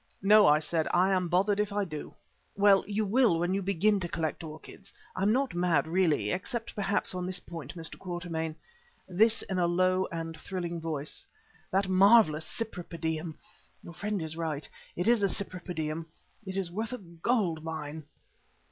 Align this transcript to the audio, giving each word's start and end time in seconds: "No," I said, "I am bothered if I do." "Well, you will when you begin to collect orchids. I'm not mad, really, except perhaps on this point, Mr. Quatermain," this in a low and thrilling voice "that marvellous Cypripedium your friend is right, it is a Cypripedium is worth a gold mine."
"No," 0.23 0.47
I 0.47 0.57
said, 0.57 0.87
"I 0.91 1.11
am 1.11 1.27
bothered 1.27 1.59
if 1.59 1.71
I 1.71 1.85
do." 1.85 2.15
"Well, 2.57 2.83
you 2.87 3.05
will 3.05 3.37
when 3.37 3.53
you 3.53 3.61
begin 3.61 3.99
to 3.99 4.09
collect 4.09 4.43
orchids. 4.43 4.91
I'm 5.15 5.31
not 5.31 5.53
mad, 5.53 5.85
really, 5.85 6.31
except 6.31 6.73
perhaps 6.73 7.13
on 7.13 7.23
this 7.27 7.39
point, 7.39 7.75
Mr. 7.75 7.99
Quatermain," 7.99 8.55
this 9.07 9.43
in 9.43 9.59
a 9.59 9.67
low 9.67 10.07
and 10.11 10.35
thrilling 10.35 10.81
voice 10.81 11.23
"that 11.69 11.87
marvellous 11.87 12.47
Cypripedium 12.47 13.37
your 13.83 13.93
friend 13.93 14.23
is 14.23 14.35
right, 14.35 14.67
it 14.95 15.07
is 15.07 15.21
a 15.21 15.29
Cypripedium 15.29 16.07
is 16.47 16.71
worth 16.71 16.93
a 16.93 16.97
gold 16.97 17.63
mine." 17.63 18.05